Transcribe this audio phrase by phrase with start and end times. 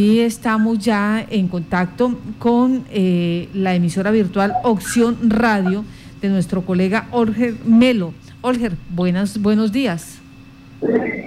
[0.00, 5.84] Y estamos ya en contacto con eh, la emisora virtual Opción Radio
[6.22, 8.14] de nuestro colega Olger Melo.
[8.40, 10.22] Olger, buenas, buenos días.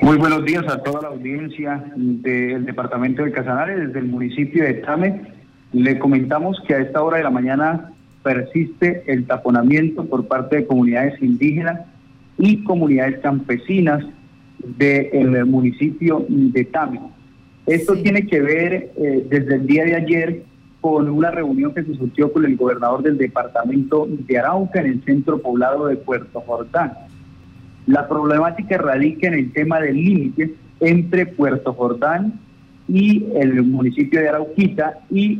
[0.01, 4.75] Muy buenos días a toda la audiencia del departamento de Casanare, desde el municipio de
[4.75, 5.21] Tame.
[5.73, 7.91] Le comentamos que a esta hora de la mañana
[8.23, 11.81] persiste el taponamiento por parte de comunidades indígenas
[12.37, 14.05] y comunidades campesinas
[14.59, 17.01] del municipio de Tame
[17.65, 20.43] esto tiene que ver eh, desde el día de ayer
[20.81, 25.03] con una reunión que se surgió con el gobernador del departamento de Arauca en el
[25.03, 26.93] centro poblado de Puerto Jordán.
[27.85, 32.39] La problemática radica en el tema del límite entre Puerto Jordán
[32.87, 35.39] y el municipio de Arauquita y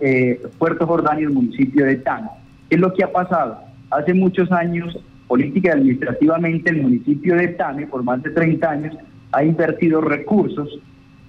[0.00, 2.28] eh, Puerto Jordán y el municipio de Tan.
[2.68, 3.60] ¿Qué es lo que ha pasado?
[3.90, 8.96] Hace muchos años, política y administrativamente, el municipio de Tame, por más de 30 años,
[9.32, 10.80] ha invertido recursos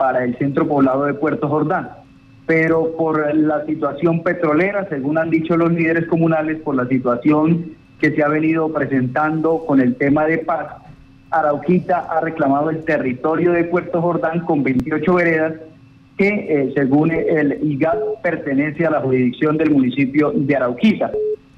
[0.02, 1.92] para el centro poblado de Puerto Jordán.
[2.48, 8.10] Pero por la situación petrolera, según han dicho los líderes comunales, por la situación que
[8.10, 10.70] se ha venido presentando con el tema de paz,
[11.30, 15.54] Arauquita ha reclamado el territorio de Puerto Jordán con 28 veredas
[16.18, 21.12] que, eh, según el IGAD, pertenece a la jurisdicción del municipio de Arauquita.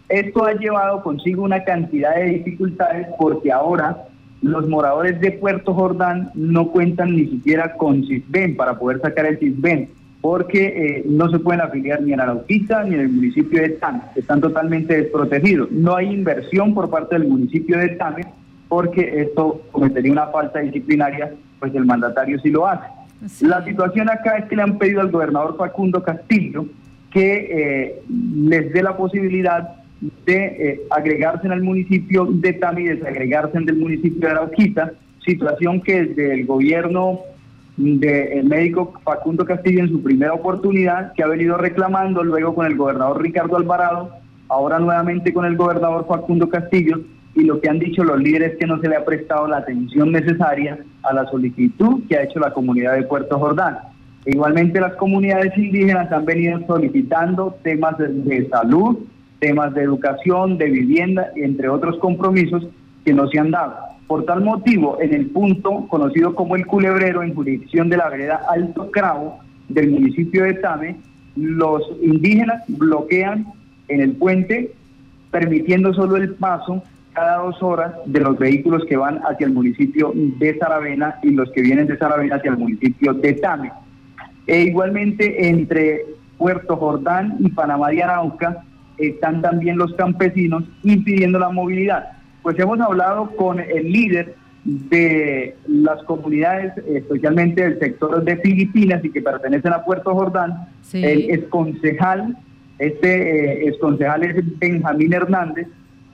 [0.09, 4.03] Esto ha llevado consigo una cantidad de dificultades porque ahora
[4.43, 9.39] los moradores de Puerto Jordán no cuentan ni siquiera con CISBEN para poder sacar el
[9.39, 13.69] CISBEN, porque eh, no se pueden afiliar ni en Arauquita ni en el municipio de
[13.69, 15.71] Tame, están totalmente desprotegidos.
[15.71, 18.25] No hay inversión por parte del municipio de Tame,
[18.67, 22.87] porque esto cometería una falta disciplinaria, pues el mandatario sí lo hace.
[23.41, 26.65] La situación acá es que le han pedido al gobernador Facundo Castillo
[27.11, 29.82] que eh, les dé la posibilidad
[30.25, 34.93] de eh, agregarse el municipio de Tami y desagregarse del municipio de Arauquita,
[35.25, 37.21] situación que desde el gobierno
[37.77, 42.75] del médico Facundo Castillo en su primera oportunidad, que ha venido reclamando luego con el
[42.75, 44.11] gobernador Ricardo Alvarado,
[44.49, 47.01] ahora nuevamente con el gobernador Facundo Castillo,
[47.35, 49.57] y lo que han dicho los líderes es que no se le ha prestado la
[49.57, 53.77] atención necesaria a la solicitud que ha hecho la comunidad de Puerto Jordán.
[54.25, 58.99] igualmente las comunidades indígenas han venido solicitando temas de salud,
[59.43, 62.65] temas de educación, de vivienda, entre otros compromisos
[63.03, 63.75] que no se han dado.
[64.07, 68.39] Por tal motivo, en el punto conocido como el Culebrero, en jurisdicción de la vereda
[68.49, 70.95] Alto Cravo del municipio de Tame,
[71.35, 73.47] los indígenas bloquean
[73.89, 74.71] en el puente,
[75.29, 76.81] permitiendo solo el paso
[77.11, 81.51] cada dos horas de los vehículos que van hacia el municipio de Saravena y los
[81.51, 83.73] que vienen de Saravena hacia el municipio de Tame.
[84.47, 86.05] E igualmente entre
[86.37, 88.63] Puerto Jordán y Panamá de Arauca
[88.97, 92.13] están también los campesinos impidiendo la movilidad.
[92.41, 99.11] Pues hemos hablado con el líder de las comunidades, especialmente del sector de Filipinas y
[99.11, 102.37] que pertenecen a Puerto Jordán, el exconcejal,
[102.79, 105.67] este eh, concejal es Benjamín Hernández,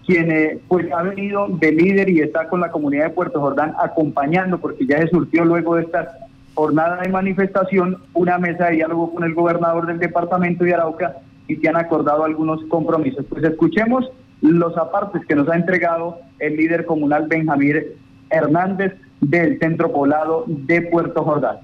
[0.05, 3.73] quien eh, pues ha venido de líder y está con la comunidad de Puerto Jordán
[3.81, 6.07] acompañando, porque ya se surgió luego de esta
[6.55, 11.17] jornada de manifestación una mesa de diálogo con el gobernador del departamento de Arauca
[11.49, 13.25] y se han acordado algunos compromisos.
[13.27, 17.83] Pues escuchemos los apartes que nos ha entregado el líder comunal Benjamín
[18.29, 21.57] Hernández del centro poblado de Puerto Jordán.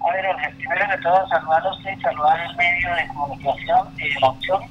[0.00, 0.24] A ver,
[0.58, 4.62] primero de todo, saludarlos y saludar el medio de comunicación de la opción.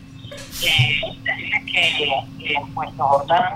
[0.63, 3.53] Eh, decirles que en Puerto Jordán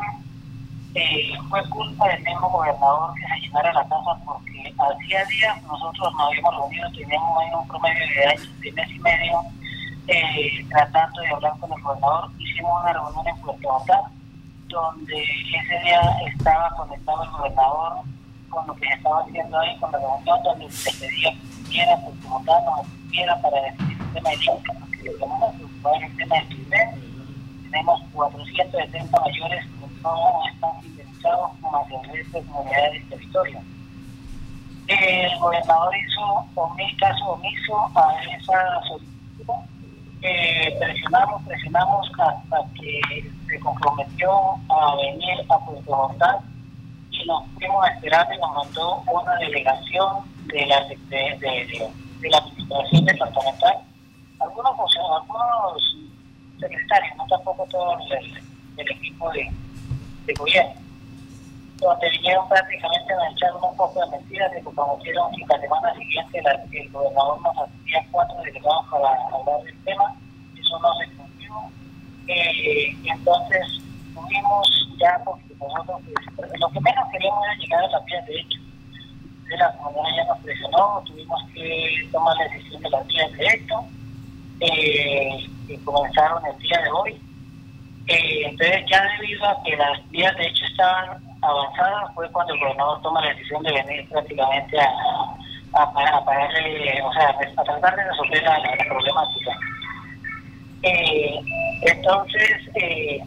[0.96, 6.12] eh, fue culpa del mismo gobernador que se llenara la casa porque hacía días nosotros
[6.14, 9.42] nos habíamos reunido, teníamos un promedio de años de mes y medio
[10.08, 14.12] eh, tratando de hablar con el gobernador, hicimos una reunión en Puerto Jordán,
[14.68, 17.94] donde ese día estaba conectado el gobernador
[18.50, 21.98] con lo que se estaba haciendo ahí, con la reunión donde se pedía que viera
[21.98, 26.18] Puerto Jordán, nos viera para decidir el tema de Inca, porque lo que preocupaba el
[26.18, 26.56] tema del
[27.76, 33.62] tenemos 470 mayores que no están indemnizados como el de comunidades del territorio.
[34.88, 39.75] El gobernador hizo mil caso omiso a esa solicitud
[40.26, 44.32] eh, presionamos, presionamos hasta que se comprometió
[44.70, 46.38] a venir a Puerto Jordán
[47.12, 51.92] y nos fuimos a esperar y nos mandó una delegación de la, de, de,
[52.22, 53.78] de, la administración departamental,
[54.40, 54.72] algunos,
[55.16, 55.98] algunos
[56.60, 57.98] secretarios, no tampoco todo
[58.78, 59.52] el, equipo de,
[60.26, 60.74] de gobierno.
[61.78, 66.42] Donde vinieron prácticamente a echar un poco de mentiras, se comprometieron y la semana siguiente
[66.72, 67.58] el gobernador nos
[67.96, 70.16] hacía cuatro delegados para hablar del tema,
[70.60, 71.54] eso no se cumplió.
[72.28, 73.82] Eh, entonces
[74.14, 76.02] tuvimos ya, porque nosotros
[76.36, 78.60] pues, lo que menos queríamos era llegar a la vía de hecho.
[79.58, 83.86] la comunidad ya nos presionó, tuvimos que tomar la decisión de las vías de esto,
[84.62, 87.22] eh, que comenzaron el día de hoy.
[88.08, 92.60] Eh, entonces ya debido a que las vías de hecho estaban avanzadas, fue cuando el
[92.60, 94.90] gobernador toma la decisión de venir prácticamente a,
[95.76, 99.52] a, o sea, tratar de resolver la, problemática.
[100.84, 101.40] Eh,
[101.82, 103.20] entonces, eh,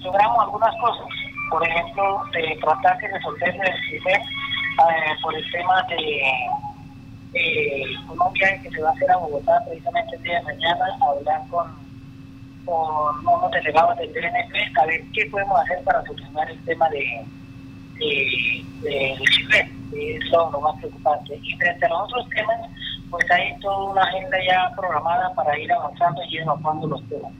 [0.00, 1.06] logramos algunas cosas.
[1.50, 6.22] Por ejemplo, de tratar de resolver el sistema eh, por el tema de
[7.34, 10.84] eh, un viaje que se va a hacer a Bogotá precisamente el día de mañana,
[11.00, 11.66] a hablar con,
[12.64, 17.24] con unos delegados del DNP, a ver qué podemos hacer para solucionar el tema de,
[17.98, 21.38] de, de, que es lo, más preocupante.
[21.42, 22.56] Y frente a los otros temas,
[23.10, 27.32] pues hay toda una agenda ya programada para ir avanzando y evacuando los temas.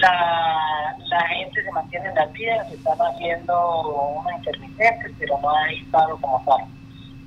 [0.00, 5.50] La, la gente se mantiene en la vías, se están haciendo unas intermitentes, pero no
[5.50, 6.66] hay paro como tal.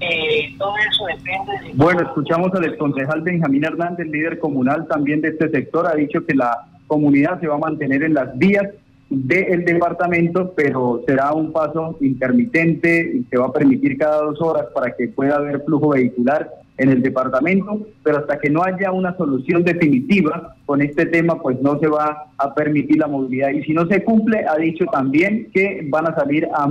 [0.01, 1.73] Eh, todo eso depende de...
[1.73, 6.35] Bueno, escuchamos al concejal Benjamín Hernández, líder comunal también de este sector, ha dicho que
[6.35, 8.65] la comunidad se va a mantener en las vías
[9.09, 14.67] del departamento, pero será un paso intermitente y se va a permitir cada dos horas
[14.73, 19.15] para que pueda haber flujo vehicular en el departamento, pero hasta que no haya una
[19.17, 23.49] solución definitiva con este tema, pues no se va a permitir la movilidad.
[23.49, 26.69] Y si no se cumple, ha dicho también que van a salir a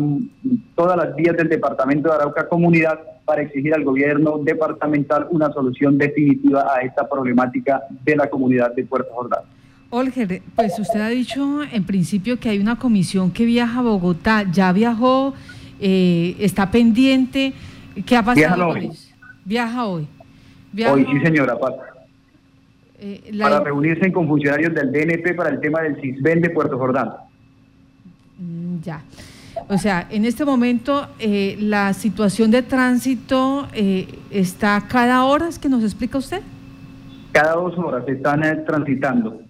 [0.74, 5.98] todas las vías del departamento de Arauca Comunidad para exigir al gobierno departamental una solución
[5.98, 9.57] definitiva a esta problemática de la comunidad de Puerto Jordán.
[9.90, 14.44] Olger, pues usted ha dicho en principio que hay una comisión que viaja a Bogotá,
[14.50, 15.34] ya viajó,
[15.80, 17.54] eh, está pendiente,
[18.04, 18.90] ¿qué ha pasado con
[19.44, 20.06] Viaja hoy.
[20.86, 21.56] hoy, sí, señora
[22.98, 27.12] eh, Para reunirse con funcionarios del DNP para el tema del CISBEN de Puerto Jordán.
[28.38, 29.02] Mm, ya.
[29.68, 35.58] O sea, en este momento eh, la situación de tránsito eh, está cada hora, ¿es
[35.58, 36.42] que nos explica usted?
[37.32, 39.47] Cada dos horas están transitando.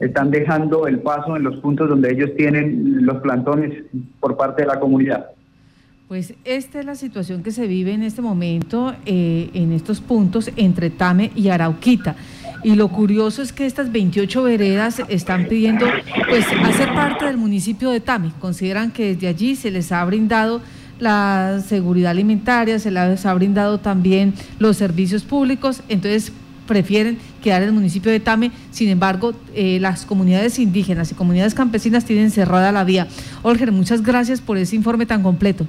[0.00, 3.84] Están dejando el paso en los puntos donde ellos tienen los plantones
[4.18, 5.26] por parte de la comunidad.
[6.08, 10.50] Pues esta es la situación que se vive en este momento eh, en estos puntos
[10.56, 12.16] entre Tame y Arauquita.
[12.64, 15.86] Y lo curioso es que estas 28 veredas están pidiendo
[16.28, 18.32] pues hacer parte del municipio de Tame.
[18.40, 20.60] Consideran que desde allí se les ha brindado
[20.98, 26.32] la seguridad alimentaria, se les ha brindado también los servicios públicos, entonces
[26.70, 31.52] prefieren quedar en el municipio de Tame, sin embargo, eh, las comunidades indígenas y comunidades
[31.52, 33.08] campesinas tienen cerrada la vía.
[33.42, 35.66] Olger, muchas gracias por ese informe tan completo.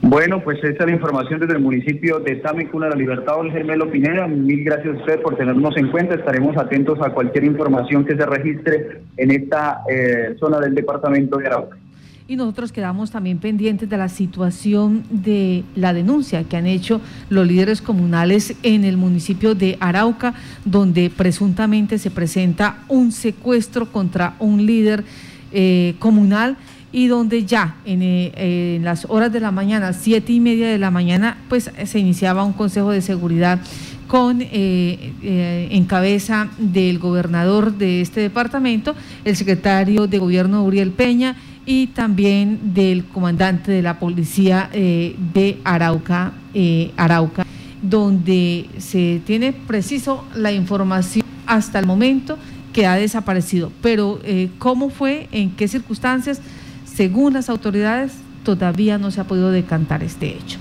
[0.00, 2.40] Bueno, pues esta es la información desde el municipio de
[2.70, 4.26] Cuna de la Libertad, el Gemelo Pineda.
[4.26, 6.14] Mil gracias a usted por tenernos en cuenta.
[6.14, 11.46] Estaremos atentos a cualquier información que se registre en esta eh, zona del departamento de
[11.46, 11.76] Arauca.
[12.26, 17.46] Y nosotros quedamos también pendientes de la situación de la denuncia que han hecho los
[17.46, 20.32] líderes comunales en el municipio de Arauca,
[20.64, 25.04] donde presuntamente se presenta un secuestro contra un líder
[25.52, 26.56] eh, comunal
[26.92, 28.32] y donde ya eh,
[28.76, 32.44] en, las horas de la mañana, siete y media de la mañana, pues se iniciaba
[32.44, 33.60] un consejo de seguridad
[34.06, 38.94] con eh, eh, en cabeza del gobernador de este departamento,
[39.24, 41.34] el secretario de gobierno Uriel Peña
[41.66, 46.32] y también del comandante de la policía de Arauca,
[46.96, 47.46] Arauca,
[47.82, 52.38] donde se tiene preciso la información hasta el momento
[52.72, 53.70] que ha desaparecido.
[53.82, 54.20] Pero
[54.58, 56.40] cómo fue, en qué circunstancias,
[56.84, 60.58] según las autoridades, todavía no se ha podido decantar este hecho.